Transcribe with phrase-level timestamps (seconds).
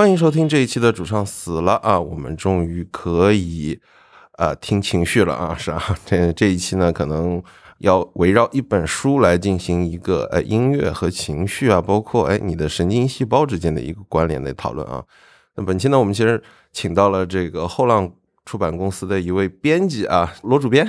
[0.00, 2.00] 欢迎收听这一期的主唱死了啊！
[2.00, 3.78] 我们终于可以
[4.38, 7.42] 呃听情绪了啊，是啊， 这这一期呢可能
[7.80, 15.04] 要围绕一本书来进行一个呃音乐和情绪啊，包括哎你的神经细胞之间的一个关联的讨论啊。
[15.56, 18.10] 那本期呢，我们其实请到了这个后浪
[18.44, 20.86] 出版公司的一位编辑啊，罗主编，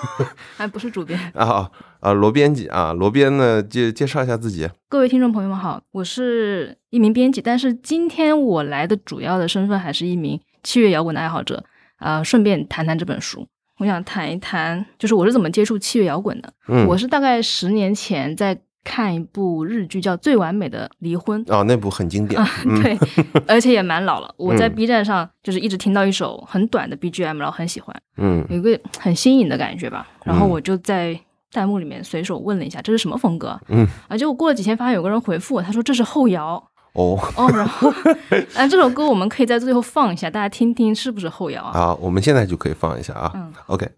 [0.56, 4.68] 还不是主编啊啊，罗编辑啊，罗编呢介介绍一下自己。
[4.88, 11.64] 各位听众朋友们好，我是一名编辑，但是今天我来的主要的身份还是一名器乐摇滚的爱好者
[11.98, 13.46] 啊，顺便谈谈这本书。
[13.78, 16.52] 我想谈一谈，就是我是怎么接触器乐摇滚的。
[16.68, 18.60] 嗯，我是大概十年前在。
[18.82, 22.42] 看一部日剧叫《最完美的离婚》哦，那部很经典，
[22.82, 22.98] 对，
[23.46, 24.34] 而且也蛮老了。
[24.36, 30.08] 我在 B 站上就是一直听到一首很短的 BGM，然后很喜欢，嗯，有一个很新颖的感觉吧。
[30.24, 31.18] 然后我就在
[31.52, 33.60] 弹幕里面随手问了一下，这是什么风格？
[33.68, 36.62] 嗯，啊，结果过了几天，发现有个人回复我，他说这是后摇。
[36.94, 37.88] 哦哦，然后
[38.54, 41.78] 哎，这首歌我们可以在最后放一下，大家听听是不是后摇啊？
[41.78, 43.30] 啊，我们现在就可以放一下啊。
[43.34, 43.88] 嗯，OK。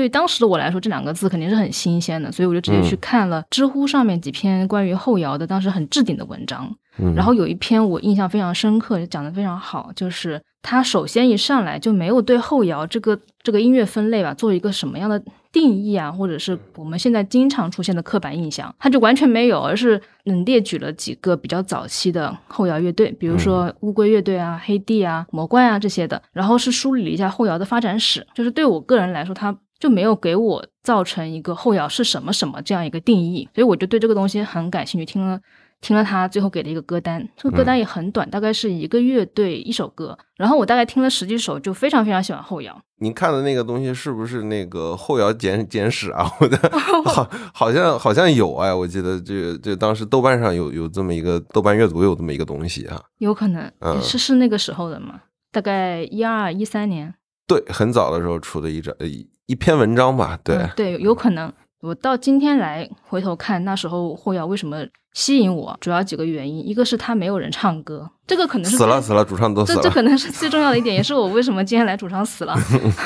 [0.00, 6.74] 对当时的我来说，这两个字肯定是很新鲜的，所以我就直接去看了知乎上面几篇关于后摇的当时很置顶的文章。
[7.14, 29.56] 然后有一篇我印象非常深刻，讲的非常好，就是他首先一上来就没有对后摇这个这个音乐分类吧做一个什么样的定义啊，或者是我们现在经常出现的刻板印象，他就完全没有，而是嗯列举了几个比较早期的后摇乐队，比如说乌龟乐队啊、黑地啊、魔怪啊这些的，然后是梳理了一下后摇的发展史，就是对我个人来说，他。
[29.80, 35.04] 就没有给我造成一个后摇是什么什么这样一个定义，所以我就对这个东西很感兴趣。
[35.04, 35.40] 听了
[35.80, 40.16] 听了他最后给的一个歌单，这个歌单也很短，大概是一个乐队一首歌。
[40.36, 42.78] 然后我大概听了十几首，就非常非常喜欢后摇。
[42.98, 46.30] 您看的那个东西是不是那个后摇简简史啊？
[46.38, 46.58] 我的
[47.06, 53.00] 好好像好像有哎，我记得这这当时豆瓣上有有这么一个豆瓣阅读有这么一个东西啊。
[53.16, 55.22] 有可能是是那个时候的吗？
[55.50, 57.14] 大概一二一三年。
[57.50, 60.38] 对，很早的时候出的一张一一篇文章吧。
[60.44, 61.52] 对对，有可能。
[61.82, 66.66] 我到今天来回头看，那时候后摇为什么吸引我，主要几个原因。
[66.68, 69.82] 一个是他没有人唱歌，这个可能是死了死了，主唱都死了。
[69.82, 72.54] 这这可能是最重要的一点，也是我为什么今天来主唱死了。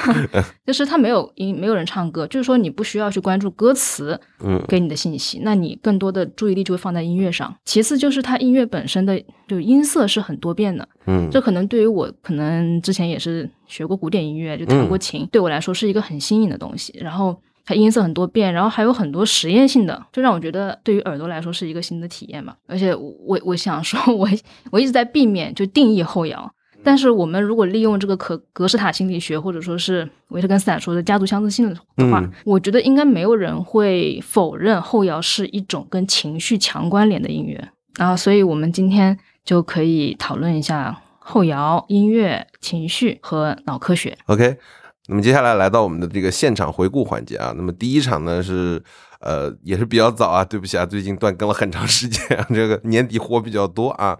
[0.66, 7.54] 就是他没有音，没有人唱歌，就是说你不需要去关注歌词，嗯，给你的信息，那你更多的注意力就会放在音乐上。
[7.64, 16.92] 其次就是他音乐本身的就音色是很多变的，嗯，这可能对于我可能之前也是学过古典音乐，就弹过琴，对我来说是一个很新颖的东西。
[17.00, 17.40] 然后。
[17.64, 22.54] 它音色很多变，然后还有很多实验性的，就让我觉得对于耳朵来说是一个新的体验嘛。
[22.66, 24.28] 而且我我想说，我
[24.70, 26.52] 我一直在避免就定义后摇，
[26.82, 37.68] 但是我们如果利用这个可格式塔心理学，或者说是维特根斯坦说的家族相似性的话，我觉得应该没有人会否认后摇是一种跟情绪强关联的音乐。
[37.96, 44.18] 然后，所以我们今天就可以讨论一下后摇音乐、情绪和脑科学。
[44.26, 44.58] OK。
[45.06, 48.82] 那么接下来来到我们的这个现场回顾环节啊，那么第一场呢是
[49.20, 54.18] 呃也是比较早啊，对不起啊，最近断更了很长时间啊，这个年底活比较多啊，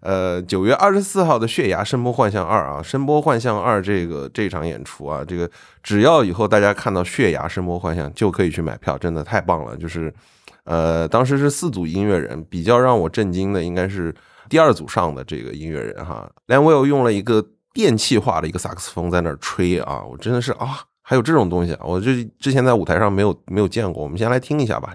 [0.00, 5.48] 呃九月二十四号的《血牙声波幻象二》啊，《声波幻象二》这个这场演出啊，这个
[5.80, 10.12] 只要以后大家看到《血牙声波幻象》就可以去买票，真的太棒了，就是
[10.64, 14.12] 呃当时是四组音乐人，比较让我震惊的应该是
[14.48, 17.46] 第二组上的这个音乐人哈，梁威尔用了一个。
[17.76, 24.94] 电气化的一个萨克斯风在那儿吹啊，我真的是啊，还有这种东西啊，我就之前在舞台上没有没有见过，我们先来听一下吧。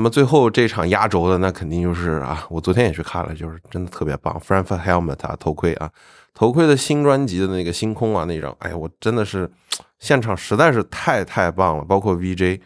[0.00, 5.90] 那么最后这场压轴的那肯定就是啊，我昨天也去看了，就是真的特别棒，Frankfurt Helmet 啊，头盔啊，
[6.32, 9.50] 头盔的新专辑的那个星空啊那张，哎呀，我真的是
[9.98, 12.58] 现场实在是太太棒了，包括 VJ，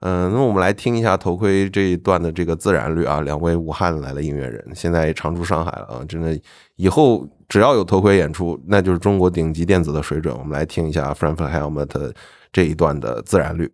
[0.00, 6.36] 嗯，那么我们来听一下头盔这一段的这个自然率啊，两位武汉来的音乐人，现在常驻上海了啊，真的
[6.74, 12.12] 以后只要有头盔演出，那就是中国顶级电子的水准，我们来听一下 Frankfurt Helmet
[12.52, 13.72] 这一段的自然率。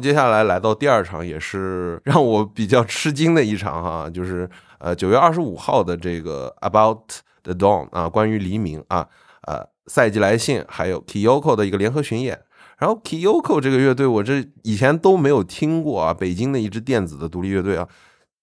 [0.00, 4.48] 接下来来到第二场，也是 让我比较吃惊的一场哈，就是
[4.78, 7.00] 呃九月二十五号的这个 About
[7.42, 9.06] the Dawn 啊，关于黎明啊，
[9.46, 12.40] 呃赛季来信，还有 Kiyoko 的一个联合巡演。
[12.78, 17.88] 然后 Kiyoko 这个乐队，我这以前都没有听过啊，北京的一支电子的独立乐队啊，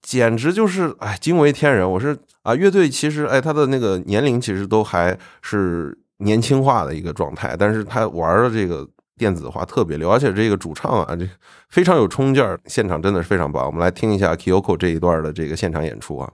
[0.01, 1.90] 简直就是哎惊为天人。
[1.90, 8.88] 我是啊，乐队其实哎，他的那个年龄其实都还是年轻化的一个状态，但是他玩的这个。
[9.17, 11.27] 电子化特别溜，而且这个主唱啊，这
[11.69, 13.65] 非常有冲劲儿，现场真的是非常棒。
[13.65, 16.31] 我们来听一下 Kyoko 这一段的这个现场演出啊。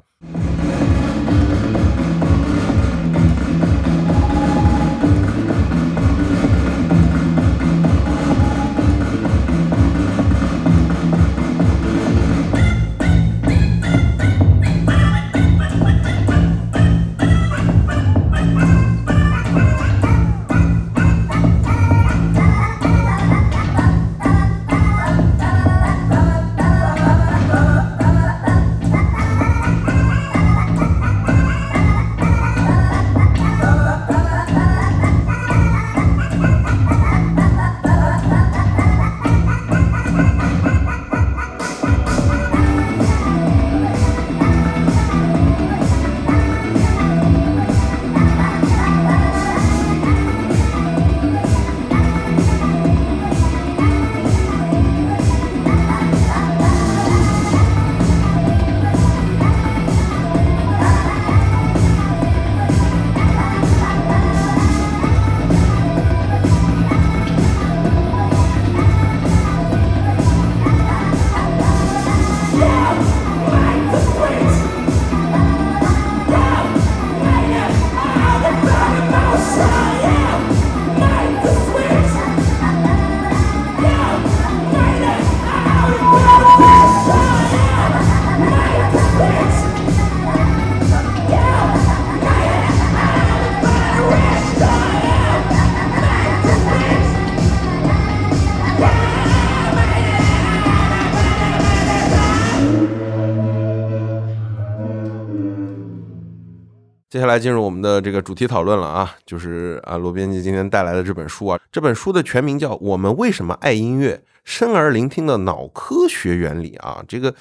[107.12, 117.36] 接下来进入我们的这个主题讨论了啊，就是啊，罗编辑今天带来的这本书啊，这本书的全名叫《我们为什么爱音乐：生而聆听的脑科学原理》啊，这个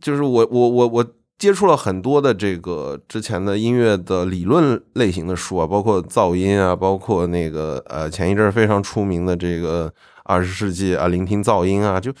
[0.00, 1.04] 就是我我我我
[1.36, 9.92] 接触了很多的这个之前的音乐的理论类型的书啊，包括噪音啊，包括那个呃前一阵非常出名的这个
[10.22, 12.12] 二十世纪啊聆听噪音啊，就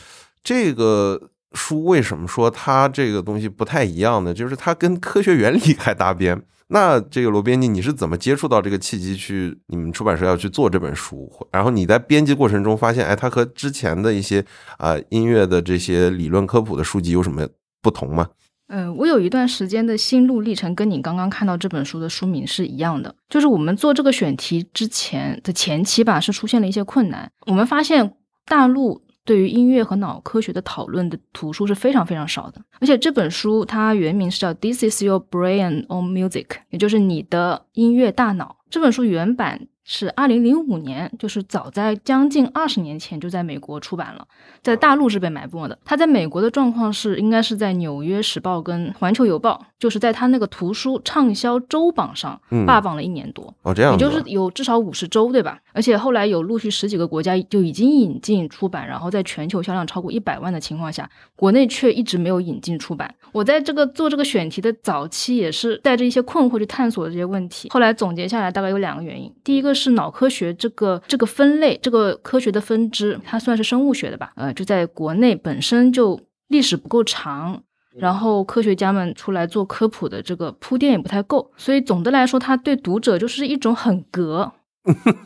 [0.42, 1.30] 这个。
[1.52, 4.34] 书为什么说它这个东西不太一样呢？
[4.34, 6.38] 就是它跟科学原理还搭边。
[6.68, 11.30] 那这个罗编辑，你是怎么接触到这个契机去你们出版社要去做这本书？
[11.52, 14.44] 然后你在编辑过程中发现，哎，它和之前的一些
[14.78, 17.46] 啊音乐的这些理论科普的书籍有什么
[17.80, 18.28] 不同吗？
[18.68, 27.30] 嗯，我有一段时间的心路历程跟你刚刚看到这本书的书名是一样的，就是我们做这个选题之前的前期吧，是出现了一些困难。
[27.46, 29.05] 我们发现大陆。
[29.26, 38.56] 对于音乐和脑科学的讨论的图书是非常非常少的，而且这本书它原名是叫《This is your brain on music》，也就是你的音乐大脑。
[38.70, 39.68] 这本书原版。
[39.88, 44.26] 是二零零五年，就是早在将近二十年前就在美国出版了，
[44.60, 45.78] 在大陆是被埋没的。
[45.84, 53.54] 它在美国的状况是，应该是在《纽约时报》跟《环球邮报》，就是在它那个图书畅销周榜上霸榜了一年多。
[53.62, 55.60] 哦，这样，也就是有至少五十周，对吧？
[55.72, 63.14] 而且后来有陆续十几个国家就已经引进出版，然后在全球销量超过一百万的情况下，国内却一直没有引进出版。
[63.36, 67.68] 我在这个做这个选题的早期，也是带着一些困惑去探索这些问题。
[67.68, 69.30] 后来总结下来，大概有两个原因。
[69.44, 74.32] 第一个是脑科学这个这个分类，这个科学的分支，它算是生物学的吧？
[74.36, 77.62] 呃，就在国内本身就历史不够长，
[77.98, 84.50] 然后科学家们出来做科普的这个铺垫也不太够，所以总的来说，它对读者就是一种很隔。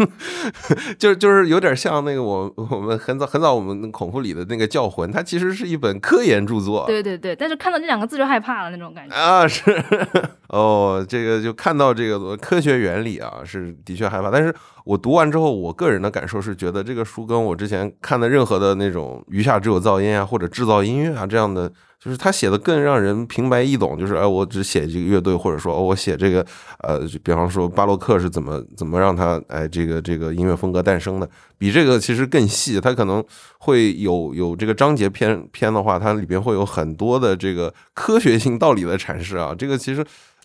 [0.99, 6.87] 就是就是有点像那个我我们很早很早我们孔夫里的那个教魂，它其实是一本科研著作。
[6.87, 9.47] 对对对，但是看到这两个字就害怕了那种感觉啊！
[9.47, 9.63] 是
[10.49, 14.31] 哦，这个就看到这个科学原理啊，是的确害怕。
[14.31, 21.71] 但是我读完之后，我个人的感受是觉得这个书跟我之前看的任何的那种余下只有噪音啊，或者制造音乐啊这样的。
[22.03, 26.45] 就是他写的更让人平白易懂，就是哎，我只写这个乐队，或者说哦我写这个，
[26.79, 31.29] 呃，比方说巴洛克是怎么怎么让他哎这个这个音乐风格诞生的，
[31.59, 33.23] 比这个其实更细，它可能
[33.59, 40.03] 会有有这个章节篇篇的话，它里边会有很多的这个科学性道理的阐释啊，这个其实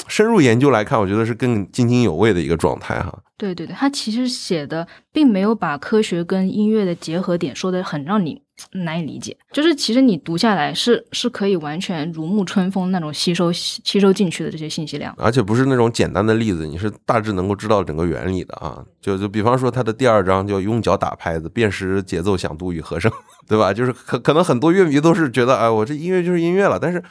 [0.07, 3.17] 深入研究来看，我觉得是更津津有味的一个状态哈。
[3.37, 8.43] 对对对，他其实写的并没有把科学跟音乐的结合点说的很让你。
[8.71, 18.81] 难以理解，就是其实你读下来是是可以完全如沐春风那种吸收吸收进去的这些信息量，而且不是那种简单的例子，你是大致能够知道整个原理的啊。
[19.01, 23.11] 就就比方说他的第二章叫用脚打拍子辨识节奏响度与和声，
[23.45, 23.73] 对吧？
[23.73, 27.03] 就是可可能很多乐迷都是觉得，哎，我这音乐就是音乐了，但是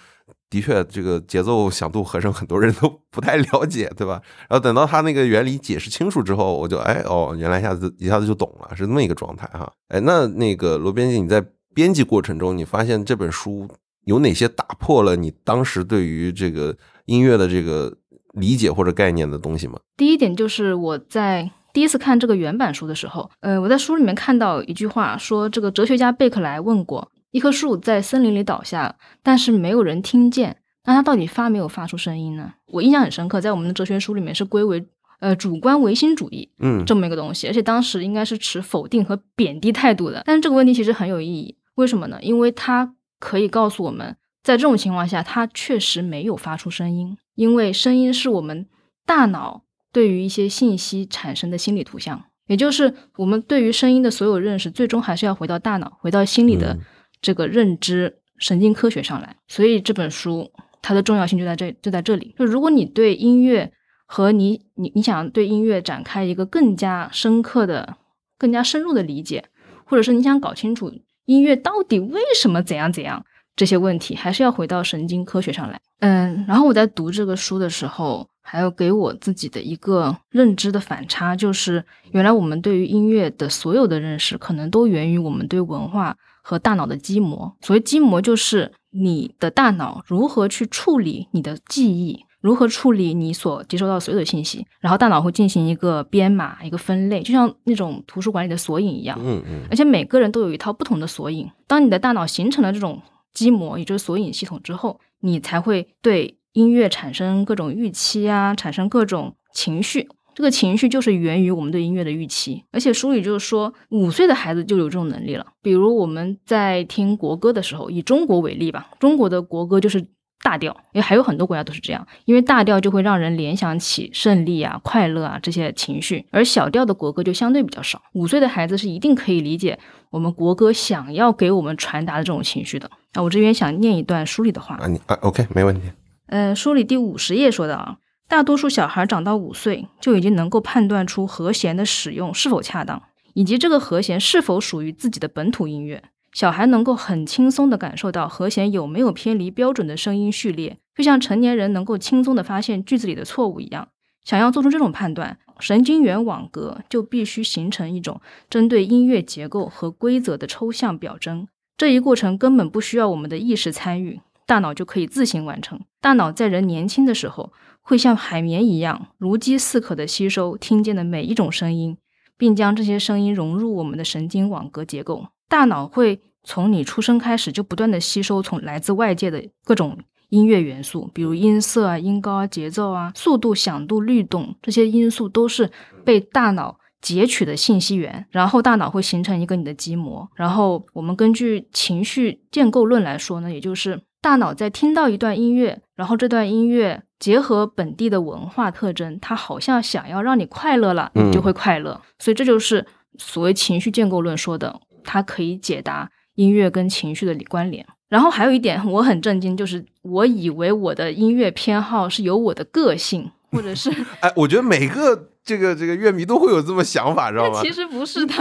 [0.54, 4.22] 的确这个节奏响度和声很多人都不太了解，对吧？
[4.48, 9.68] 然后等到他那个原理解释清楚之后，我就哎哦，原来一下子一下子就懂了，是这么一个状态哈。
[9.88, 11.44] 哎，那那个罗编辑，你在
[11.74, 13.68] 编辑过程中，你发现这本书
[14.04, 17.92] 有哪些打破了你当时对于这个音乐的这个
[18.34, 19.80] 理解或者概念的东西吗？
[19.96, 32.54] 第一点就是我在第一次看这个原版书的时候，呃，我在书里面看到一句话，说这个哲学家贝克莱问过，一棵树在森林里倒下，但是没有人听见，那它到底发没有发出声音呢？
[32.68, 34.86] 我印象很深刻，在我们的哲学书里面是归为
[35.18, 40.22] 呃主观唯心主义，嗯，这么一个东西，而且当时应该是持否定和贬低态度的。
[40.24, 41.58] 但是这个问题其实很有意义。
[41.74, 42.20] 为什么呢？
[42.22, 48.68] 因为它可以告诉我们，在这种情况下，它确实没有发出声音，因为声音是我们
[49.04, 56.78] 大脑对于一些信息产生的心理图像，也就是我们对于声音的所有认识，最终还是要回到大脑，回到心理的
[57.24, 59.36] 这个认知神经科学上来。
[59.48, 60.52] 所以这本书
[60.82, 62.34] 它的重要性就在这，就在这里。
[62.38, 63.72] 就如果你对音乐
[64.04, 67.96] 和你你你想对音乐展开一个更加深刻的、
[68.36, 69.46] 更加深入的理解，
[69.86, 70.92] 或者是你想搞清楚。
[71.24, 73.24] 音乐到底为什么怎样怎样？
[73.56, 75.80] 这些问题还是要回到神经科学上来。
[76.00, 87.56] 嗯，然后我在读这个书的时候，还有给我自己的一个认知的反差，就是原来我们对于音乐的所有的认识，可能都源于我们对文化和大脑的基模。
[87.62, 92.24] 所谓基模，就是你的大脑如何去处理你的记忆。
[92.40, 99.18] 如何处理你所接收到所有的信息，然后大脑会进行一个编码、一个分类，就像那种图书馆里的索引一样。
[99.18, 99.62] 嗯嗯。
[99.70, 101.50] 而且每个人都有一套不同的索引。
[101.66, 103.00] 当你的大脑形成了这种
[103.32, 110.06] 基模，也就是索引系统之后，你才会对音乐产生各种预期啊，产生各种情绪。
[110.34, 112.64] 这个情绪就是源于我们对音乐的预期。
[112.72, 115.46] 而且书里就是说，五岁的孩子就有这种能力了。
[115.62, 120.06] 比如我们在听国歌的时候，以中国为例吧，中国的国歌就是。
[120.42, 128.02] 大调，因为还有很多国家都是这样，因为大调就会让人联想起胜利啊、快乐啊这些情绪，而小调的国歌就相对比较少。
[128.12, 129.78] 五岁的孩子是一定可以理解
[130.10, 132.90] 我们国歌想要给我们传达的这种情绪的。
[133.14, 135.80] 啊，我这边想念一段书里的话啊，你啊，OK，没问题。
[136.26, 137.96] 呃，书里第五十页说的啊，
[138.28, 143.02] 大多数小孩长到五岁就已经能够判断出和弦的使用是否恰当，
[143.34, 146.02] 以及这个和弦是否属于自己的本土音乐。
[146.32, 153.86] 小孩能够很轻松地感受到和弦有没有偏离标准的声音序列，就像成年人能够轻松地发现句子里的错误一样。
[154.24, 161.46] 想要做出这种判断，神经元网格就必须形成一种针对音乐结构和规则的抽象表征。
[161.76, 165.78] 这一过程根本不需要我们的意识参与，大脑就可以自行完成。
[166.00, 167.52] 大脑在人年轻的时候，
[167.84, 171.96] 会像海绵一样如饥似渴地吸收听见的每一种声音，
[172.38, 175.26] 并将这些声音融入我们的神经网格结构。
[175.48, 179.98] 大脑会从你出生开始就不断的吸收从来自外界的各种
[180.30, 185.70] 音乐元素，比如音色啊、音高啊、节奏啊、速度、响度、律动这些因素都是
[186.04, 190.26] 被大脑截取的信息源，然后大脑会形成一个你的基膜。
[190.34, 201.98] 然后我们根据情绪建构论来说呢，也就是大脑在听到一段音乐，然后这段音乐结合本地的文化特征，它好像想要让你快乐了，你就会快乐。
[202.18, 202.84] 所以这就是
[203.16, 204.78] 所谓情绪建构论说的。
[205.02, 207.86] 它可以解答音乐跟情绪的关联。
[208.10, 213.90] 然后还有一点我很震惊，就是我以为我的音乐偏好是由我的个性，或者是
[214.20, 217.62] 哎，我觉得每个这个这个乐迷都会有这么想法，知道吗？
[217.62, 218.34] 其实不是的，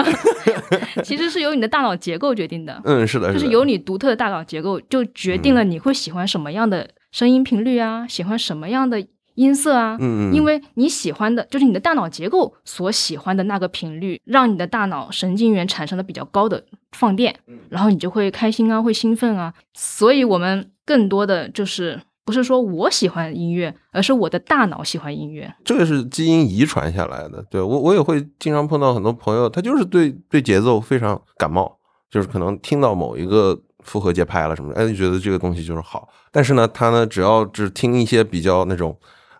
[1.06, 2.82] 其实是由你的大脑结构决定的。
[2.84, 9.08] 嗯，是的，就是由你独特的大脑结构就决定了你会喜欢什么样的声音频率啊，喜欢什么样的。
[9.36, 17.36] 音色啊，嗯因为你喜欢的就是你的大脑结构所喜欢的那个频率，让你的大脑神经元产生了比较高的放电，
[17.70, 19.52] 然后你就会开心啊，会兴奋啊。
[19.74, 25.52] 所以，我们更多的就是不是说我喜欢音乐，而是我的大脑喜欢音乐。
[25.66, 27.44] 这个是基因遗传下来的。
[27.50, 36.10] 对我，我也会经常碰到很多朋友，他就是对对节奏非常感冒，就是可能听到某一个复合节拍了什么的，哎，就觉得这个东西就是好。
[36.32, 38.98] 但是呢，他呢，只要只听一些比较那种。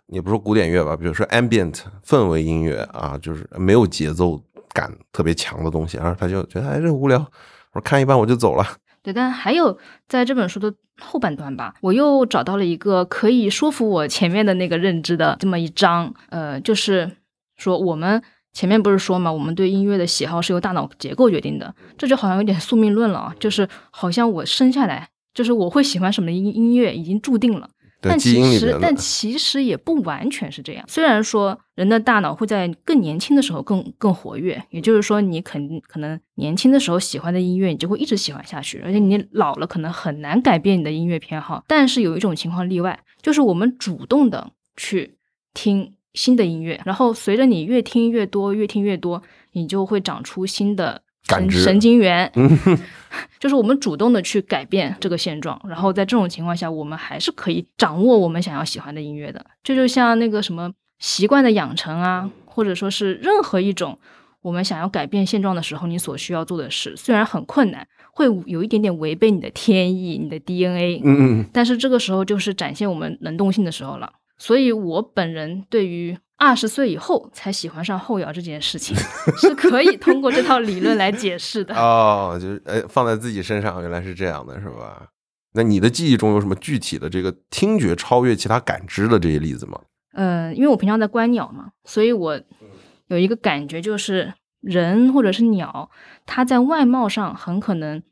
[0.08, 1.74] 也不说古典乐吧，比如说 ambient
[2.06, 4.38] 氛围音乐啊，就是没有节奏
[4.74, 8.66] 感特别强的东西，然后他就觉得哎这无聊，我说看一半我就走了。
[9.02, 17.10] 对，但还有在这本书的后半段吧，我又找到了一个可以说服我前面的那个认知的这么一章，呃，就是
[17.56, 18.22] 说我们
[18.54, 27.68] 前面不是说嘛，我们对音乐的喜好是由大脑结构决定的，这就好像有点宿命论了啊，就是好像我生下来就是我会喜欢什么音音乐已经注定了。
[28.06, 30.84] 但其实，但其实也不完全是这样。
[30.86, 38.78] 虽然说人的大脑会在更年轻的时候更更活跃，也就是说，你肯可能年轻的时候喜欢的音乐，你就会一直喜欢下去。
[38.84, 41.64] 而且你老了，可能很难改变你的音乐偏好。
[41.66, 45.16] 但是有一种情况例外，就是我们主动的去
[45.54, 49.22] 听新的音乐，然后随着你越听越多，越听越多，
[49.52, 51.02] 你就会长出新的。
[51.26, 52.30] 神神经元，
[53.40, 59.42] 就是我们主动的去改变这个现状，然后在这种情况下，我们还是可以掌握我们想要喜欢的音乐的。
[59.62, 63.98] 这就像那个什么习惯的养成啊，或者说是任何一种
[64.42, 74.12] 我们想要改变现状的时候，你所需要做的事，虽然很困难，会有一点点违背你的天意、你的 DNA，嗯嗯，但是这个时候就是展现我们能动性的时候了。
[74.36, 76.18] 所以我本人对于。
[76.36, 78.94] 二十岁以后才喜欢上后摇这件事情，
[79.38, 81.72] 是可以通过这套理论来解释的。
[81.76, 85.06] 哦，就是哎，放在自己身上原来是这样的，是吧？
[85.52, 89.80] 那你的记忆中有什么具体的这个听觉超越其他感知的这些例子吗？
[90.14, 92.38] 嗯，因为我平常在观鸟嘛，所以我
[93.06, 95.88] 有一个感觉，就是人或者是鸟，
[96.26, 98.02] 它在外貌上很可能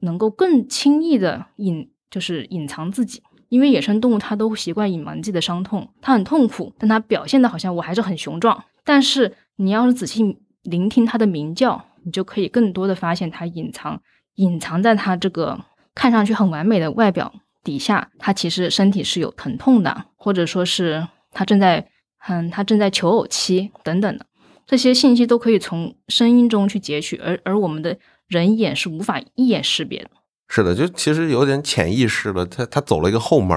[0.00, 3.20] 能够更轻易的隐，就是隐藏自己。
[3.52, 8.64] 因为野生动物它都习惯隐瞒自己的伤痛，它很痛苦，但它表现的好像我还是很雄壮。
[8.82, 14.00] 但是你要是仔细聆听它的鸣叫，你就可以更多的发现它隐藏
[14.36, 15.62] 隐藏在它这个
[15.94, 17.30] 看上去很完美的外表
[17.62, 21.86] 底下，它其实身体是有疼痛的，或者说是它正在
[22.26, 24.24] 嗯它正在求偶期等等的
[24.66, 30.10] 这些信息都可以从声音中去截取，而而我们的人眼是无法一眼识别的。
[30.54, 33.56] 是的，就其实有点潜意识了，他他走了一个后门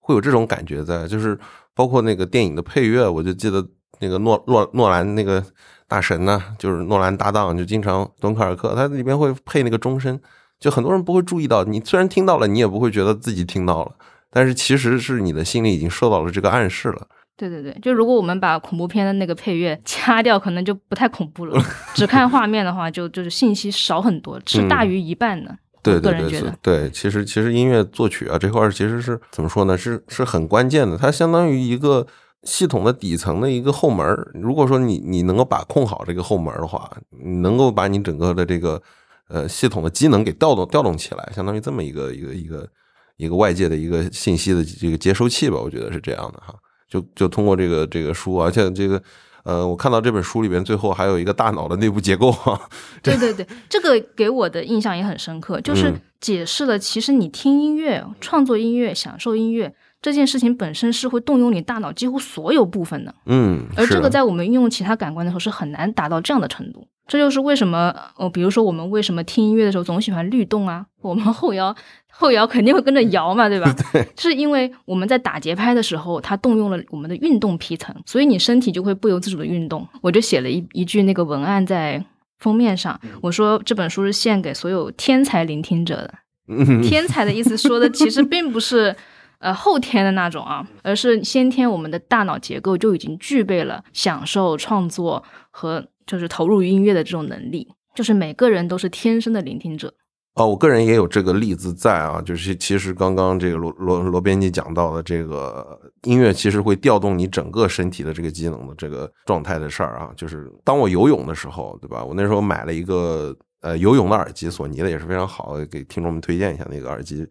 [0.00, 1.06] 会有这种感觉在。
[1.06, 1.38] 就是
[1.76, 3.64] 包括那个电影的配乐，我就记得
[4.00, 5.40] 那个诺诺诺兰那个
[5.86, 10.18] 大神呢，就是诺兰搭档，就经常敦刻尔克，他里边会配那个钟声，
[10.58, 13.92] 就很多人不会注意到，你虽然听到了，你也不会觉得自己听到了，
[14.28, 17.06] 但是其实是你的心里已经受到了这个暗示了。
[17.36, 21.62] 对对对，就如果我们把恐怖片的那个配乐掐掉，可能就不太恐怖了。
[21.94, 25.56] 只看画面的话，就就是信息少很多，是大于一半的。
[25.82, 29.76] 对对对个人觉得，对，其实其实音乐作曲啊这块儿其实是怎么说呢？
[29.76, 32.06] 是是很关键的，它相当于一个
[32.42, 34.30] 系统的底层的一个后门儿。
[34.34, 38.80] 如果说你你能够把控好这个后门儿的话，你能够把你整个的这个
[39.28, 42.68] 呃系统的机能给调动调动起来，相当于这么一个一个一个
[43.16, 46.54] 一个外界的一个信息的这个接收器吧，我觉得是这样的哈。
[46.88, 49.02] 就就通过这个这个书，而且这个。
[49.48, 52.60] 呃，我看到这本书里边最后还有一个大脑的内部结构啊。
[53.02, 66.86] 对对对，这个给我的印象也很深刻，就是嗯解释了其实你听音乐、创作音乐、享受音乐这件事情本身是会动用你大脑几乎所有部分的，嗯，而这个在我们运用其他感官的时候是很难达到这样的程度。
[67.08, 70.84] 这就是为什么，呃，比如说我们为什么听音乐的时候总喜欢律动啊？
[71.00, 71.74] 我们后摇
[72.12, 73.74] 后摇肯定会跟着摇嘛，对吧？
[73.92, 79.88] 对，是因为我们在打节拍的时候，它动用了我们的运动皮层，所以你身体就会不由自主的运动。
[80.02, 82.04] 我就写了一一句那个文案在
[82.38, 86.14] 封面上，我说这本书是献给所有天才聆听者的。
[86.50, 88.94] 嗯天才的意思说的其实并不是
[89.38, 99.94] 呃后天的那种啊，而是先天我们的大脑结构就已经具备了享受创作和就是投入音乐的这种能力，就是每个人都是天生的聆听者。
[100.34, 110.10] 哦，我个人也有这个例子在啊，就是其实刚刚这个罗罗罗编辑讲到的这个音乐，其实会调动你整个身体的这个机能的这个状态的事儿啊。
[110.16, 112.04] 就是当我游泳的时候，对吧？
[112.04, 117.26] 我那时候买了一个呃游泳的耳机，索尼的也是非常好，给听众们推荐一下那个耳机。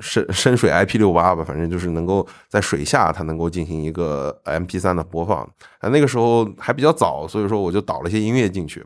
[0.00, 5.38] 深深水 IP 六八吧，反正就是能够在水下，它能够进行一个 MP 三的播放。
[5.78, 8.84] 啊，那个时候还比较早，所以说我就导了一些音乐进去。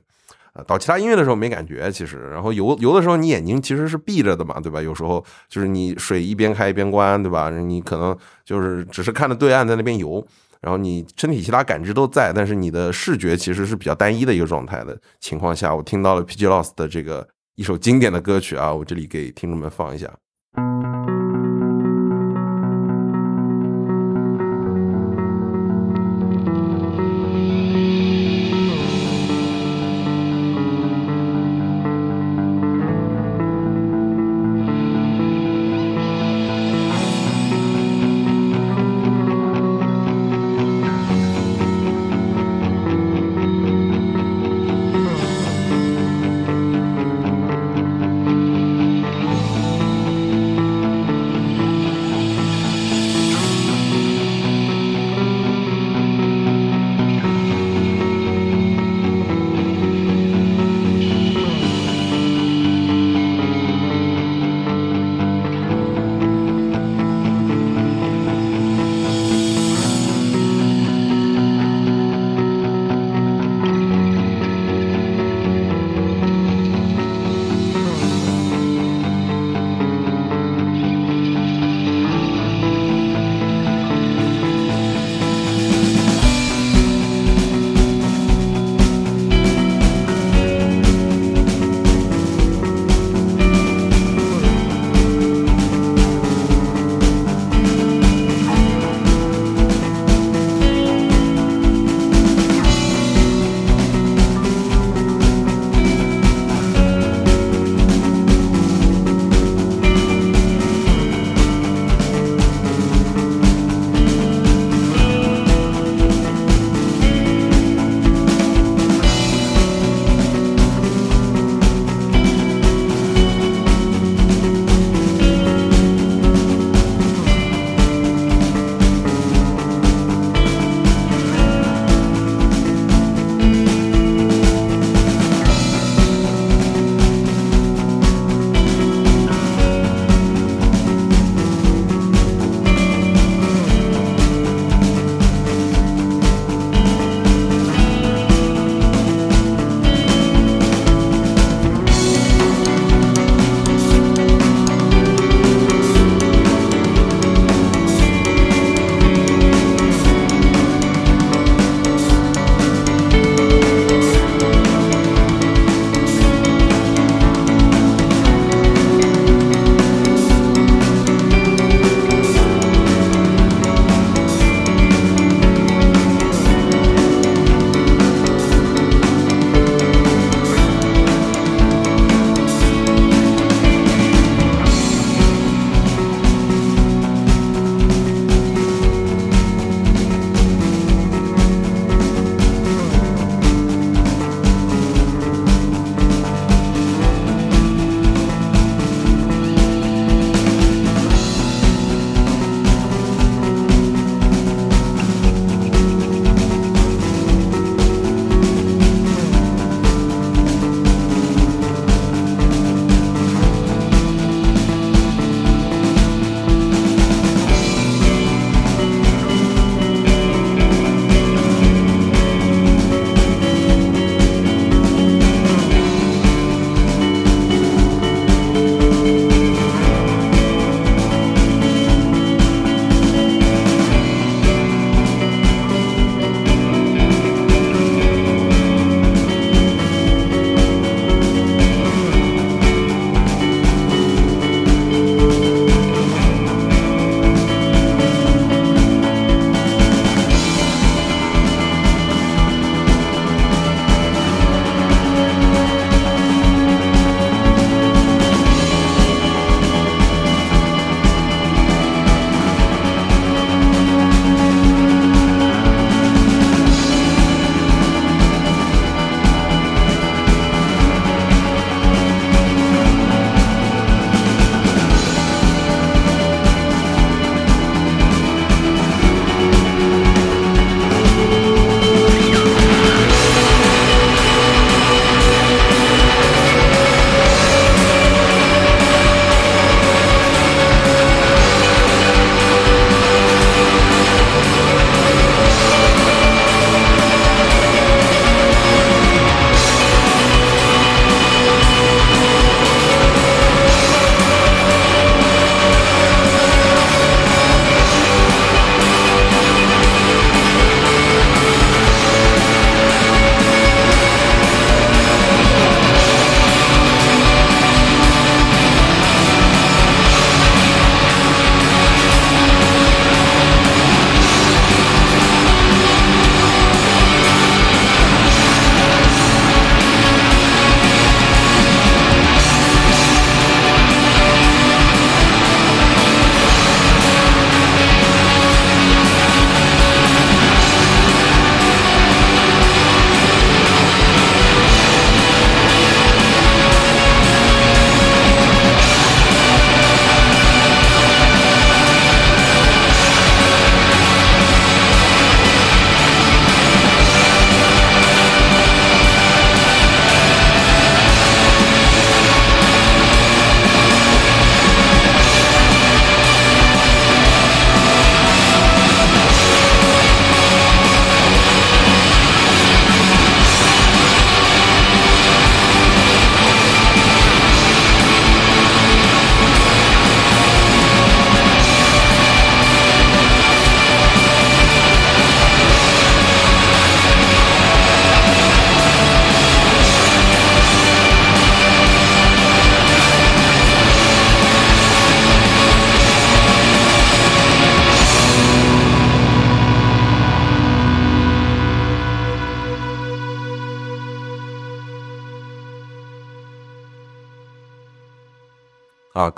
[0.53, 4.83] 啊，导其他音乐的时候没感觉，其实，然后游游的时候你眼睛其实是闭着的嘛，对吧？
[4.83, 7.51] 有时候就是你水一边开一边关，对吧？
[7.51, 10.27] 你可能就是只是看着对岸在那边游，
[10.61, 20.11] 然后你身体其他感知都在，但是你的视觉其实是比较单一的一个状态的情况下，我听到了 PG Lost 的这个一首经典的歌曲啊，我这里给听众们放一下。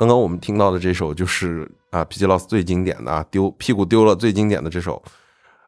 [0.03, 5.01] 刚刚我们听到的这首就是啊，P J Loss 最经典的啊，丢屁股丢了最经典的这首，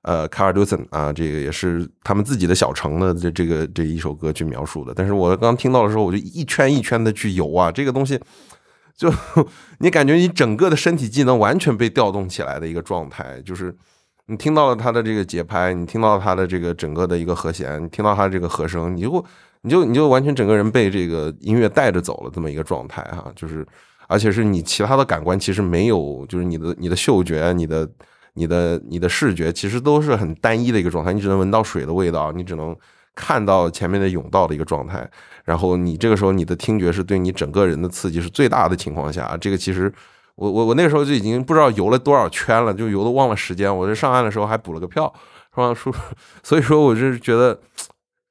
[0.03, 4.93] 呃，卡尔杜森啊，这个也是他们自己的小城的这这个这一首歌去描述的。
[4.93, 8.19] 但是我刚听到的时候，我就一圈一圈的去游啊，这个东西
[8.97, 9.09] 就
[9.79, 13.73] 你感觉你整个的身体机能完全被调动起来的一个状态，就是
[14.27, 19.25] 你听到了他的这个节拍，你听到他的这个整个的一个和弦，你听到他这个和声，你就
[19.61, 23.65] 你就你就完全整个人被这个音乐带着走了这么一个状态哈，就是。
[24.15, 27.89] 而且是你其他的感官其实没有，就是你的你的嗅觉、你的
[28.35, 31.13] 你的你的视觉，其实都是很单一的一个状态。
[31.13, 32.77] 你只能闻到水的味道，你只能
[33.17, 35.05] 看到前面的甬道的一个状态。
[35.45, 39.93] 然后你这个时候你的听觉是对你整个人的刺激是最大的情况下，这个其实
[40.37, 43.77] 我我我那个时候就已经不知道游了多少圈了，就游的忘了时间。
[43.77, 45.13] 我这上岸的时候还补了个票，
[45.57, 45.99] 是吧？
[46.45, 47.59] 所以说我是觉得。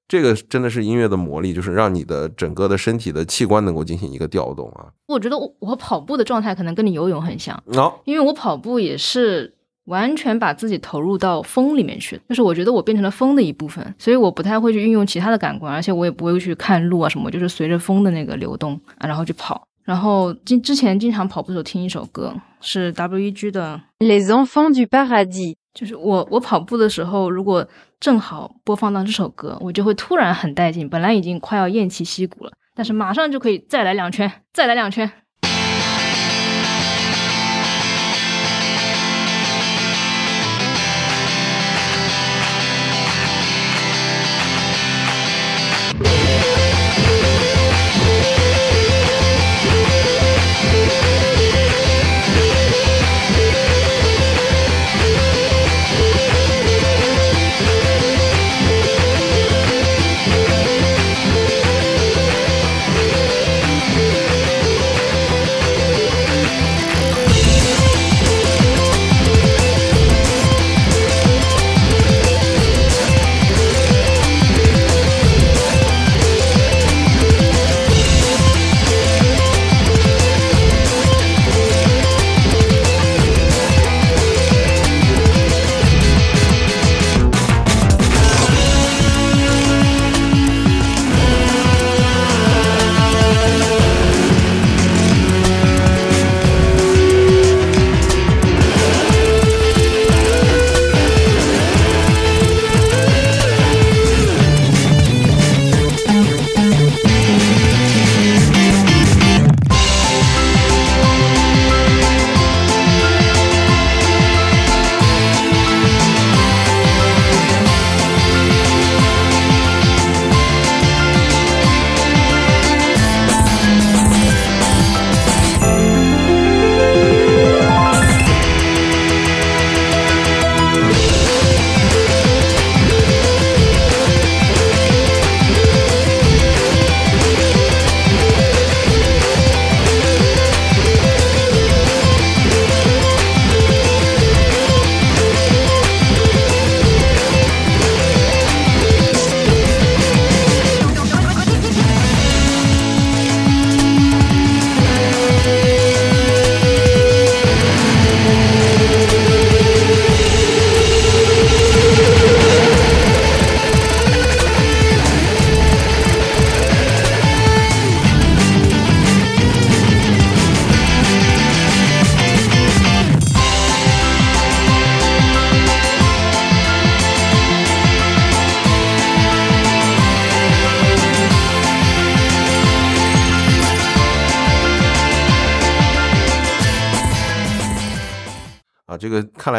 [0.08, 4.86] 这个真的是音乐的魔力，就是让你的整个的身体的器官能够进行一个调动啊。
[5.08, 19.68] 我觉得我我跑步的状态可能跟你游泳很像，哦，因为我跑步也是完全把自己投入到风里面去，就是我觉得我变成了风的一部分，所以我不太会去运用其他的感官，而且我也不会去看路啊什么，就是随着风的那个流动啊，然后去跑。
[19.84, 25.52] 然后经之前经常跑步的时候听一首歌，是 W.E.G 的《Les Enfants du Paradis》。
[25.74, 27.68] 就是我，我跑步的时候，如果
[28.00, 30.88] 正好播放到这首歌，我就会突然很带劲。
[30.88, 35.12] 本来已经快要偃旗息鼓了，但是马上就可以再来两圈，再来两圈。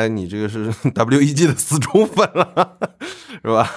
[0.05, 2.79] 来你这个是 W.E.G 的死忠粉了，
[3.43, 3.69] 是吧？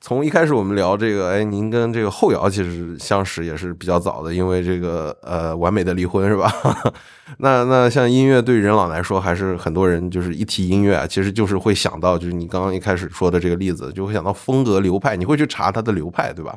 [0.00, 6.50] 从一开始我们聊这个，哎，您跟这个后摇其实相识也是比较早的，因为这个呃，完美的离婚是吧？
[7.38, 16.56] 那那像音乐对于任老来说，还是很多人就是一提音乐啊，其实就是会想到就是你刚刚一开始说的这个例子，就会想到风格流派，你会去查他的流派，对吧？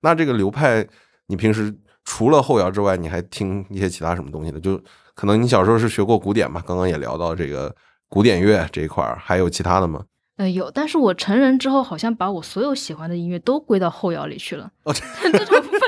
[0.00, 0.86] 那这个流派，
[1.26, 1.74] 你平时
[2.04, 4.60] 除了后摇之外，你还听一些其他什么东西的？
[4.60, 4.80] 就
[5.14, 6.62] 可能你小时候是学过古典嘛？
[6.66, 7.74] 刚刚也聊到这个。
[8.14, 10.04] 古典乐这一块儿还有其他的吗？
[10.36, 14.70] 呃，有，但是我成人之后好像把我所有喜欢的音乐都归到后摇里去了。
[14.84, 15.80] 哦，这 种分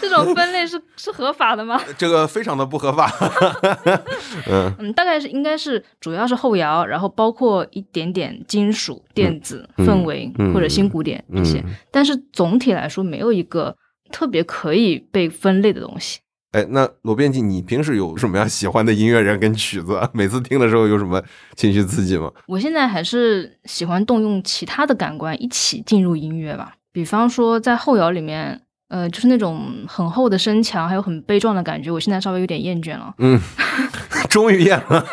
[0.00, 1.80] 这种分类是是合法的吗？
[1.98, 3.10] 这个非常的不合法。
[4.48, 11.60] 嗯嗯，大概是应该是主要是后摇，然后包括一点点金属、电子、氛围或者新古典这些，
[11.90, 13.76] 但是总体来说没有一个
[14.12, 16.20] 特别可以被分类的东西。
[16.54, 20.00] 哎，那罗编辑，你平时有什么样喜欢的音乐人跟曲子？
[20.14, 21.20] 每次听的时候有什么
[21.56, 22.30] 情绪刺激吗？
[22.46, 26.74] 我现在还是喜欢动用其他的感官一起进入音乐吧。
[26.92, 33.12] 比方说在后摇里面，呃，就是那种很厚的声墙，还有很悲壮的感觉，我现在稍微有点厌倦了。
[33.18, 33.36] 嗯，
[34.30, 35.04] 终于厌了。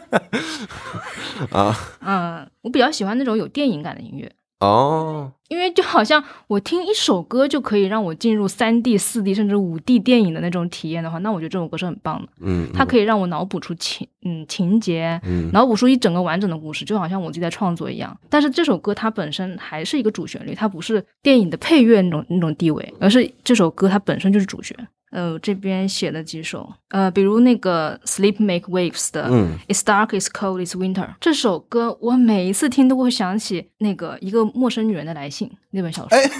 [1.52, 4.32] 啊，嗯，我比较喜欢那种有电影感的音乐。
[4.60, 12.28] 哦，因为就好像我听一首歌就可以让我进入三 D、四 D 甚至五 D 电影的那种体验的话，那我觉得这首歌是很棒的。
[12.42, 18.14] 嗯，它可以让我脑补出情嗯情节，嗯脑补出一整个完整的故事，就好像我自己在创作一样。
[18.28, 24.76] 但是这首歌它本身还是一个主旋律，它不是电影的配乐那种那种地位，而是这首歌它本身就是主角。
[25.10, 36.16] 呃，这边写了几首，呃，比如那个 Sleep Make Waves 的嗯 It's Dark, It's Cold, It's Winter 这首歌，我每一次听都会想起那个一个陌生女人的来信那本小说。
[36.16, 36.30] 哎，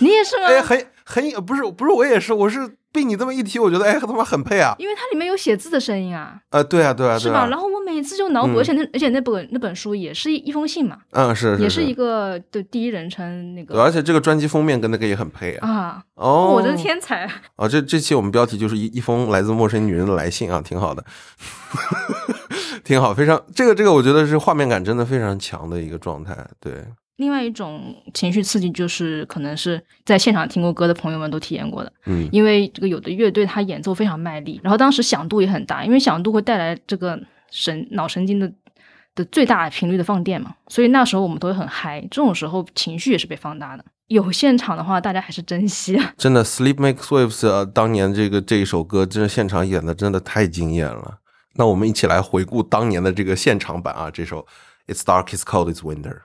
[0.00, 0.46] 你也是吗？
[0.46, 4.74] 哎，很很不是不是，我也是，我是被你这么一提，我觉得哎，他妈很配啊。
[4.78, 7.34] 因为它里面有写字的声音啊，呃，对啊，对啊，是吧？
[7.34, 7.46] 对啊。
[7.48, 15.68] 然后我每次就脑补，嗯而且那而且那本那本书也是一一封信嘛，嗯，是也是是一个对第一人称那对，个而且这个专辑封面跟那个也很配啊。
[15.70, 17.30] 啊，哦，我的天才！
[17.54, 17.68] 啊！
[17.68, 21.04] 这这期我们标题就是一一封来自陌生女人的来信啊，挺好的，
[22.82, 26.36] 挺好，非常这个这个，我觉得是画面感真的非常强的一个状态。
[26.58, 26.84] 对，
[27.16, 37.18] 另外一种情绪刺激就是可能是在现场听过歌的朋友们都体验过的，嗯因为这个有的乐队它演奏非常卖力，然后当时响度也很大，因为响度会带来这个
[37.50, 38.52] 神脑神经的
[39.14, 43.84] 的最大频率的放电嘛，所以那时候我们都会很嗨，这种时候情绪也是被放大的。
[44.08, 46.14] 有现场的话，大家还是珍惜啊。
[46.16, 51.18] 真的，Sleep Makes Waves 啊，当年这个这一首歌，真的现场演的真的太惊艳了。
[51.54, 54.46] 那我们一起来回顾当年的这个现场版啊，这首
[54.86, 56.18] It's Dark, It's Cold, It's Winter。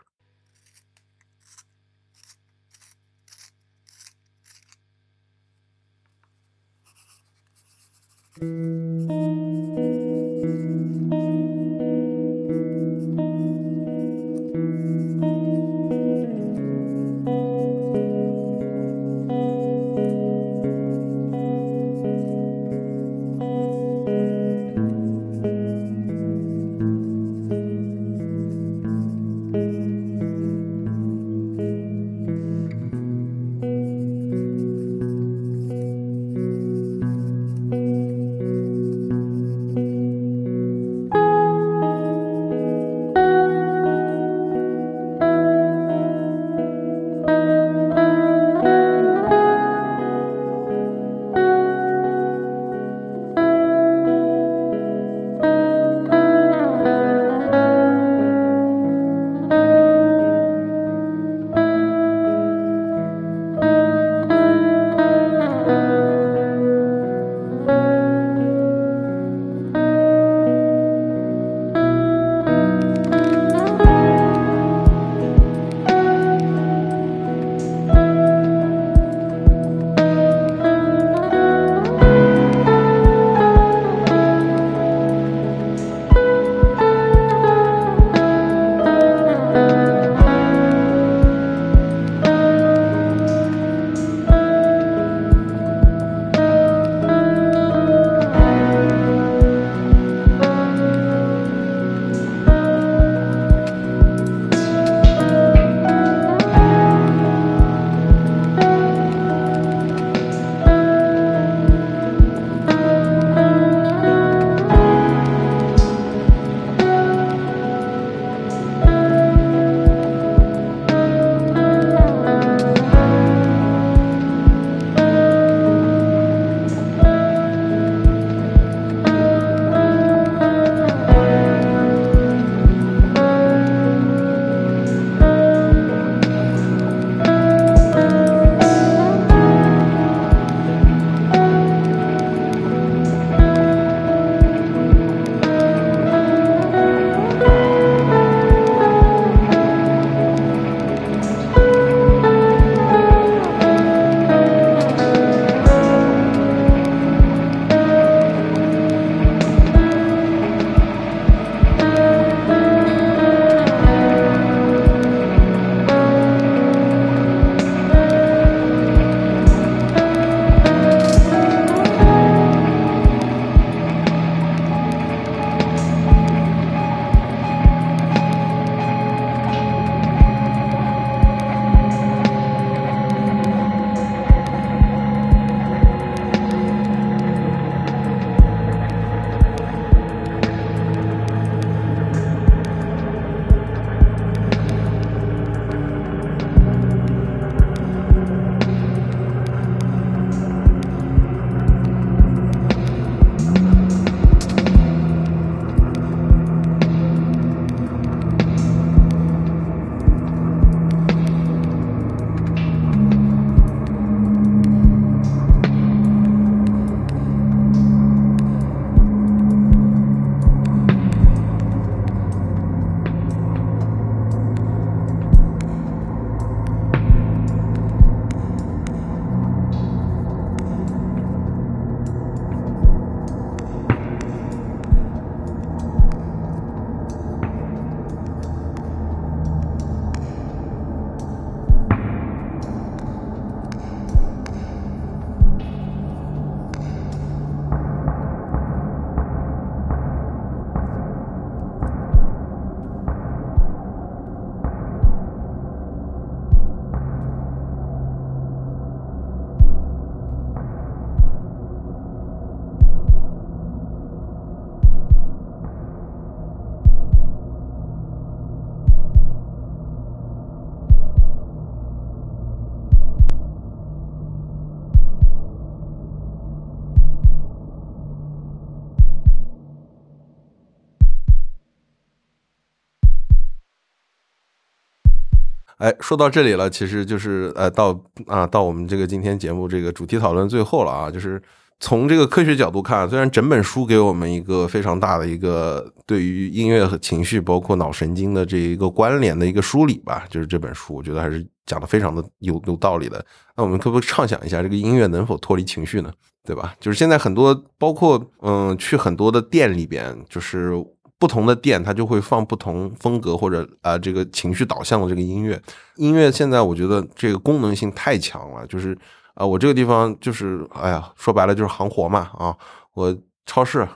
[285.82, 291.42] 哎，说到这里了，其实就是呃，到啊，到我们这个今天节目这个主题讨论最后了啊，就是
[291.80, 303.26] 从这个科学角度看，虽然整本书给我们一个非常大的一个对于音乐和情绪，包括脑神经的这一个关联的一个梳理吧，就是这本书，我觉得还是讲的非常的有有道理的。
[303.58, 306.14] 那我们可不可以畅想一下，这个音乐能否脱离情绪呢？
[306.46, 306.76] 对吧？
[306.80, 310.74] 就是现在很多，包括嗯，去很多的店里边，就是。
[311.22, 315.62] 不同的店，它就会放不同风格或者啊这个情绪导向的这个音乐。
[315.98, 318.98] 音乐现在我觉得这个功能性太强了，就是
[319.36, 322.58] 啊，我这个地方就是哎呀，说白了就是行活嘛啊。
[322.96, 323.16] 我
[323.46, 323.88] 超市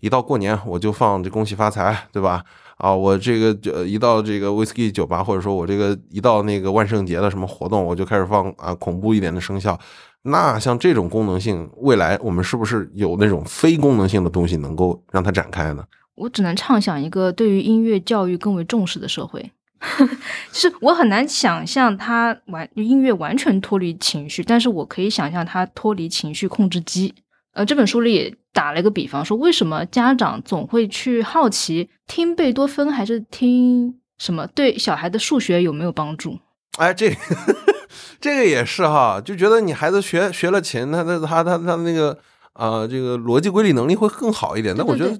[0.00, 2.42] 一到过年我就放这恭喜发财，对吧？
[2.78, 9.78] 啊，我这个就一到这个威士忌酒吧，或者说我这个一到那个万圣节的什么活动，我就开始放啊恐怖一点的声效。
[10.22, 15.84] 那像这种功能性，未来我们是不是有那种非功能性的东西能够让它展开呢？
[16.16, 19.50] 我只能畅想一个对于音乐教育更为重视的社会，
[20.52, 27.14] 就是我很难想象它完音乐完全脱离情绪，但是我可以想象它脱离情绪控制机。
[27.52, 36.38] 呃，这本书里也打了一个比方，说为什么家长总会去好奇听贝多芬还是听什么对小孩的数学有没有帮助？
[36.78, 37.10] 哎，这
[38.20, 42.16] 这个也是哈，就觉得你孩子学学了琴，他的他他他那个
[42.52, 44.74] 啊，这个逻辑规律能力会更好一点。
[44.76, 45.18] 那我觉得。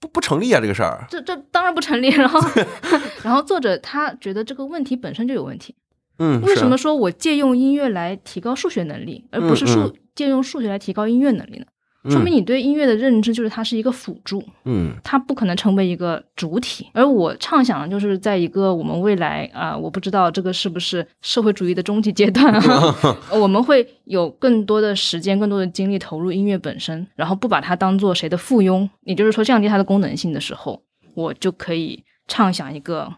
[0.00, 2.08] 不不成立啊，这个事儿，这这当然不成立。
[2.08, 2.40] 然后，
[3.22, 5.74] 然后作者他觉得这个问题本身就有问题。
[6.18, 11.66] 嗯，为什么说我借用音乐来提高数学能力，而不是数借用数学来提高音乐能力呢？
[12.08, 16.88] 说明你对音乐的认知就是它是一个辅助，嗯，它不可能成为一个主体。
[16.94, 22.54] 而我畅想的就是在一个我们未来啊，我不知道这个是不是社会主义的终极阶段，
[23.32, 30.80] 我们会有更多的时间、更多的精力投入音乐本身，然后不把它当做谁的附庸，也就是说降低它的功能性的时候，
[31.14, 33.12] 我就可以畅想一个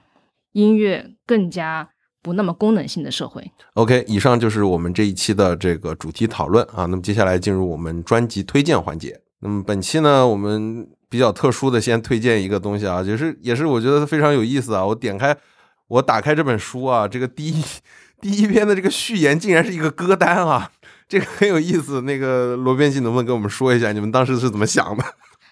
[0.52, 1.88] 音乐更加。
[2.22, 3.50] 不那么功能性的社会。
[3.74, 6.86] OK，以上就是我们这一期的这个主题讨论啊。
[6.86, 9.20] 那么接下来进入我们专辑推荐环节。
[9.40, 14.86] 那么本期呢，我们比较特殊的先推荐一个东西啊，就是也是我觉得非常有意思啊。
[14.86, 15.36] 我点开，
[15.88, 17.64] 我打开这本书啊，这个第一
[18.22, 20.70] 第一篇的这个序言竟然是一个歌单啊，
[21.08, 22.02] 这个很有意思。
[22.02, 25.04] 那个罗编辑能不能跟我们说一下，你们当时是怎么想的？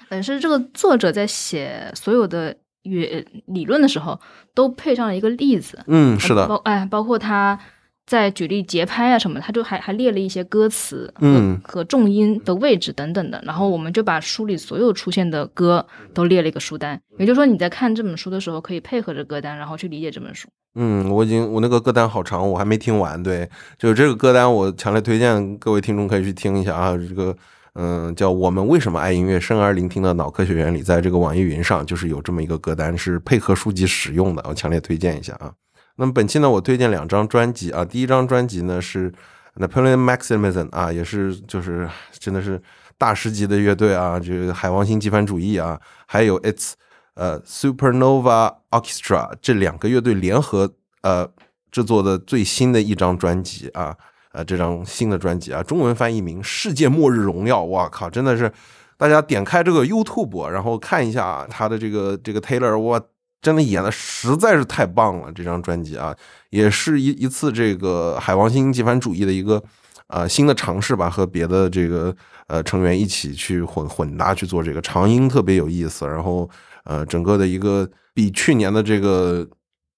[0.09, 2.57] 本身这个作者在写所有的。
[2.83, 4.19] 与理论的时候
[4.55, 7.59] 都配上了一个例子，嗯，是的，包哎，包括他
[8.07, 13.41] 在举例节拍啊什么，他就还还列了一些歌词，嗯，和重音的位置等等的。
[13.45, 20.49] 然后我们就把书里所有出现的歌都列了一个书单，也就是说你在看这本书的时候可以配合着歌单，然后去理解这本书。
[20.75, 23.23] 嗯，我已经我那个歌单好长，我还没听完。
[23.23, 27.37] 对，就是这个歌单，我强烈推荐各位听众可以去听一下啊，这个。
[27.75, 29.39] 嗯，叫我们为什么爱音乐？
[29.39, 35.53] 生而聆听的脑科学原理，在这个网易云上就是有这么一个歌单，是配合书籍使用的，我强烈推荐一下啊。
[35.97, 37.85] 那么本期呢，我推荐两张专辑啊。
[37.85, 39.13] 第一张专辑呢是
[39.57, 42.61] Napoleon Maximism 啊，也是就是真的是
[42.99, 46.73] 大师级的乐队啊，这个海王星极繁主义啊，还有 It's
[47.15, 51.31] 呃 Supernova Orchestra 这两个乐队联合呃
[51.71, 53.97] 制作的最新的一张专辑啊。
[54.33, 57.63] 呃，这张新的专辑啊，中文翻译名《世界末日荣耀》。
[57.65, 58.53] 哇靠，真的是，
[58.97, 63.01] 大家点开这个 YouTube，然后看一下他的这个这个 Taylor，哇，
[63.43, 65.33] 真的演的实在是太棒了。
[65.33, 66.17] 这张专辑啊，
[66.51, 69.61] 也是一一次这个海王星极繁主义的一个
[70.07, 72.15] 呃新的尝试吧，和别的这个
[72.47, 76.07] 呃成员一起去混混搭去做这个长音，特别有意思。
[76.07, 76.49] 然后
[76.85, 79.45] 呃，整个的一个比去年的这个。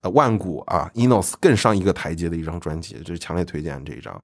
[0.03, 4.21] 呃，万古啊，Enos 更上一个台阶的一张专辑，就是强烈推荐这一张。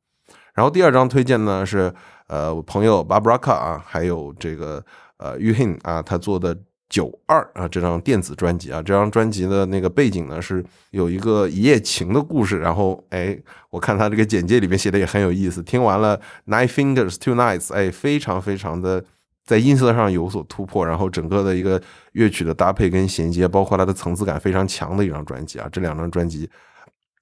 [0.55, 1.93] 然后第二张推荐呢是
[2.27, 4.85] 呃，我朋友 Barbaraka 啊，还有这个
[5.19, 6.57] 呃 Yuhin 啊，他做的
[6.89, 12.59] 九二啊这张电子专辑啊，这张专辑的那个背景呢是有一个一夜情的故事。
[12.59, 13.39] 然后哎，
[13.71, 15.63] 我看他这个简介里面写的也很有意思。
[15.63, 19.05] 听完了 Nine Fingers Two Nights，哎，非常非常的。
[19.49, 21.81] 在音色上有所突破，然后整个的一个
[22.13, 25.67] 乐曲的搭配跟衔接，包括它的层次感非常强的一张专辑啊。
[25.73, 26.51] 这两张专辑，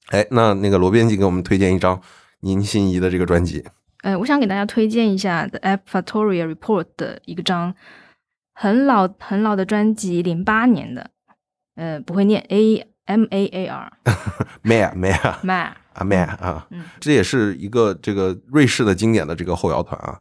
[0.08, 2.02] 哎，那那个罗编辑给我们推荐一张
[2.40, 3.64] 您心仪的这个专辑。
[4.02, 7.72] 呃，我想给大家推荐一下《The App Factory Report》的一个张
[8.54, 11.08] 很老很老的专辑，零八年的，
[11.76, 15.28] 呃，不会念 A M A A R，Mare Mare
[15.92, 16.66] 啊 Mare 啊，
[16.98, 20.18] 这也是一个这个瑞士的经典的这个后摇团啊。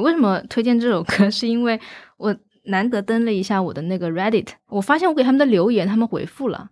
[0.00, 1.28] 为什么推荐这首歌？
[1.30, 1.78] 是因为
[2.16, 2.34] 我
[2.64, 6.70] 难得登了一下我的那个 Reddit，我发现我给他们的留言，他们回复了。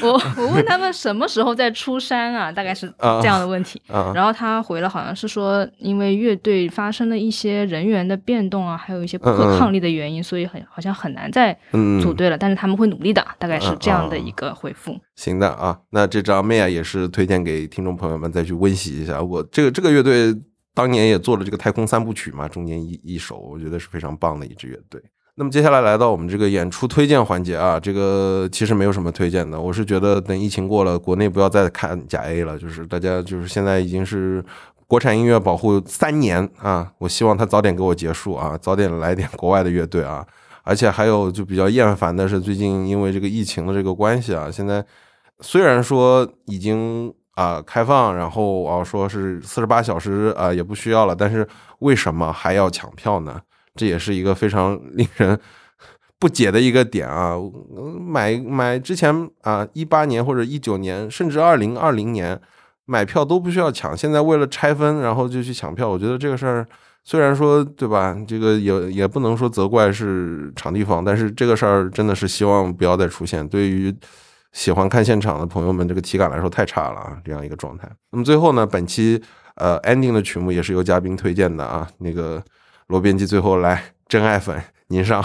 [0.00, 2.86] 我我问他们什么时候再出山啊，大概是
[3.20, 3.82] 这样的问题。
[3.88, 12.38] 啊然后他回了，好像是说因为乐队发生了一些人员的变动啊，还有一些不可抗力的原因，所以很好像很难再嗯组队了。
[12.38, 14.96] 但是他们会努力的，大概是这样的一个回复。
[15.16, 19.20] 行的啊，那这张 Maya 也是推荐给听众朋友们再去温习一下。
[19.20, 20.32] 我这个这个乐队
[20.76, 25.02] 当年也做了这个太空三部曲嘛，中间一一首，我觉得是非常棒的一支乐队。
[25.36, 34.44] 那么接下来来到我们这个演出推荐环节啊，这个其实没有什么推荐的，我是觉得等疫情过了，国内不要再看甲 A 了，就是大家就是现在已经是
[34.86, 40.26] 国产音乐保护三年啊，我希望它早点给我结束啊，早点来点国外的乐队啊，
[40.62, 44.84] 而且还有就比较厌烦的是，最近因为这个疫情的这个关系啊，现在
[45.40, 51.46] 虽然说已经啊、开放，然后啊说是四十八小时啊、也不需要了，但是
[51.80, 53.40] 为什么还要抢票呢？
[53.74, 55.38] 这也是一个非常令人
[56.18, 57.36] 不解的一个点啊！
[58.00, 62.40] 买买之前啊，一八年或者一九年，甚至二零二零年
[62.86, 66.66] 买票都不需要抢，现在为了拆分，然后就去抢票，我觉得这个事儿。
[67.04, 73.46] 虽然说对吧，这个也也不能说责怪是场地方，但是这个事儿真的是希望不要再出现。
[73.46, 73.94] 对于
[74.56, 77.86] 喜欢看现场的朋友们，这个体感来说太差了啊，这样一个状态。
[78.10, 79.22] 那么最后呢，本期
[79.56, 82.42] 呃 ending 的曲目也是由嘉宾推荐的啊，那个
[82.86, 85.22] 罗编辑最后来真爱粉您上，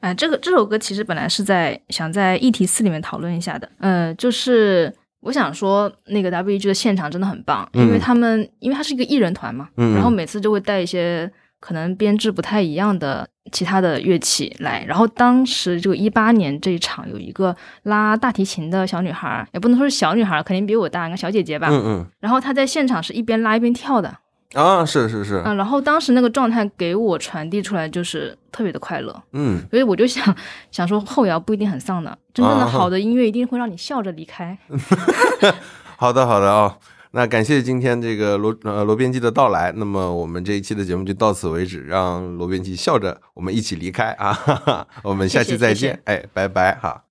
[0.00, 7.98] 哎， 这个这首歌其实本来是在想在议题四里面讨论一下的，呃，就是我想说那个 W.E.G 的现场真的很棒，因为嗯。
[7.98, 9.94] 他们因为他是一个艺人团嘛，嗯。
[9.94, 22.06] 然后每次就会带一些可能编制不太一样的其他的乐器来，然后当时就一八年这一场有一个拉大提琴的小女孩，也不能说是小女孩，肯定比我大，应该小姐姐吧，嗯嗯。
[22.18, 24.12] 然后她在现场是一边拉一边跳的，
[24.54, 29.62] 嗯啊，是是是，嗯，然后当时那个状态给我传递出来就是特别的快乐，嗯。
[29.70, 30.34] 所以我就想
[30.72, 32.68] 想说，后摇不一定很丧的，真正的啊。
[32.68, 34.58] 好的音乐一定会让你笑着离开。
[35.96, 36.76] 好的，好的啊、
[37.14, 39.70] 那感谢今天这个罗呃罗编辑的到来。
[39.76, 44.32] 那么我们这一期的节目就到此为止，让罗编辑笑着我们一起离开啊！
[44.32, 47.04] 哈哈，我们下期再见，谢谢谢谢哎，拜拜哈。